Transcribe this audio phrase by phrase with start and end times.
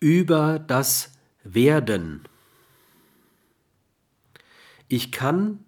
[0.00, 1.12] über das
[1.42, 2.26] Werden.
[4.88, 5.64] Ich kann,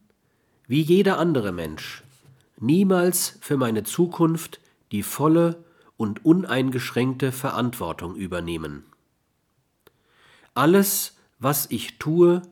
[0.66, 2.02] wie jeder andere Mensch,
[2.58, 4.60] niemals für meine Zukunft
[4.92, 5.64] die volle
[5.96, 8.84] und uneingeschränkte Verantwortung übernehmen.
[10.54, 12.42] Alles, was ich tue,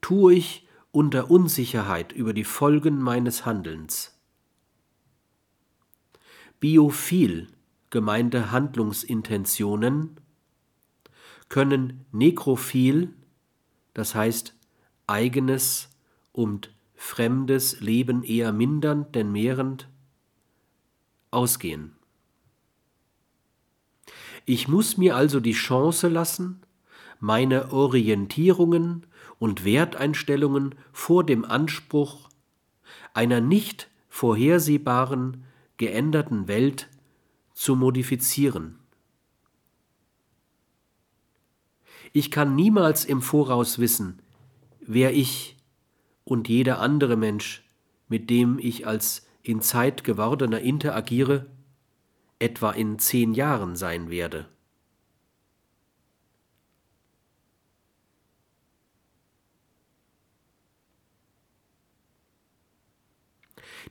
[0.00, 4.18] tue ich unter Unsicherheit über die Folgen meines Handelns.
[6.60, 7.48] Biophil
[7.90, 10.16] gemeinte Handlungsintentionen
[11.52, 13.12] können nekrophil,
[13.92, 14.54] das heißt
[15.06, 15.90] eigenes
[16.32, 19.86] und fremdes Leben eher mindernd denn mehrend,
[21.30, 21.92] ausgehen.
[24.46, 26.62] Ich muss mir also die Chance lassen,
[27.20, 29.04] meine Orientierungen
[29.38, 32.30] und Werteinstellungen vor dem Anspruch
[33.12, 35.44] einer nicht vorhersehbaren,
[35.76, 36.88] geänderten Welt
[37.52, 38.78] zu modifizieren.
[42.12, 44.20] Ich kann niemals im Voraus wissen,
[44.80, 45.56] wer ich
[46.24, 47.64] und jeder andere Mensch,
[48.08, 51.46] mit dem ich als in Zeit gewordener interagiere,
[52.38, 54.46] etwa in zehn Jahren sein werde.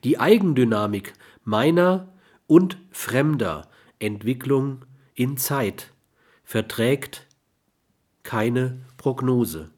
[0.04, 2.14] Die Eigendynamik meiner
[2.48, 5.92] und fremder Entwicklung in Zeit
[6.44, 7.28] verträgt
[8.32, 9.72] keine Prognose.